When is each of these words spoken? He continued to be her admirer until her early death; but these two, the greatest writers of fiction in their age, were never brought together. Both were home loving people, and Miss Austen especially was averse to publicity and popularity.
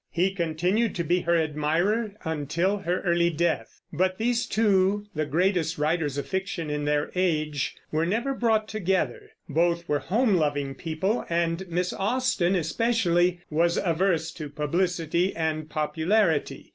He 0.09 0.31
continued 0.33 0.95
to 0.95 1.03
be 1.03 1.19
her 1.19 1.37
admirer 1.37 2.15
until 2.23 2.79
her 2.79 3.01
early 3.01 3.29
death; 3.29 3.81
but 3.93 4.17
these 4.17 4.47
two, 4.47 5.05
the 5.13 5.27
greatest 5.27 5.77
writers 5.77 6.17
of 6.17 6.25
fiction 6.27 6.71
in 6.71 6.85
their 6.85 7.11
age, 7.13 7.75
were 7.91 8.07
never 8.07 8.33
brought 8.33 8.67
together. 8.67 9.29
Both 9.47 9.87
were 9.87 9.99
home 9.99 10.33
loving 10.37 10.73
people, 10.73 11.23
and 11.29 11.67
Miss 11.69 11.93
Austen 11.93 12.55
especially 12.55 13.41
was 13.51 13.77
averse 13.77 14.31
to 14.31 14.49
publicity 14.49 15.35
and 15.35 15.69
popularity. 15.69 16.69